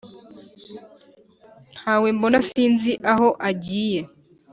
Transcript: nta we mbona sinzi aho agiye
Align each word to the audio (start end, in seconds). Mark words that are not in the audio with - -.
nta 1.75 1.93
we 2.01 2.09
mbona 2.17 2.39
sinzi 2.49 2.91
aho 3.11 3.27
agiye 3.49 4.01